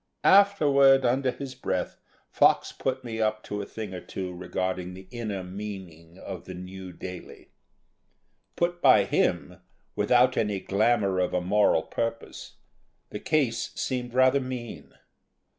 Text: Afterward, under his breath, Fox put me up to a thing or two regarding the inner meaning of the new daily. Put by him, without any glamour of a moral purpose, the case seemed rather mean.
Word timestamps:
Afterward, 0.23 1.05
under 1.05 1.29
his 1.29 1.53
breath, 1.53 1.99
Fox 2.31 2.71
put 2.71 3.03
me 3.03 3.21
up 3.21 3.43
to 3.43 3.61
a 3.61 3.67
thing 3.67 3.93
or 3.93 4.01
two 4.01 4.33
regarding 4.35 4.95
the 4.95 5.07
inner 5.11 5.43
meaning 5.43 6.17
of 6.17 6.45
the 6.45 6.55
new 6.55 6.91
daily. 6.91 7.51
Put 8.55 8.81
by 8.81 9.05
him, 9.05 9.61
without 9.95 10.37
any 10.37 10.59
glamour 10.59 11.19
of 11.19 11.35
a 11.35 11.39
moral 11.41 11.83
purpose, 11.83 12.55
the 13.11 13.19
case 13.19 13.73
seemed 13.75 14.15
rather 14.15 14.39
mean. 14.41 14.95